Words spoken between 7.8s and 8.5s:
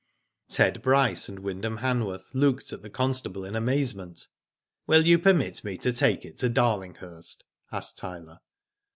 Tyler.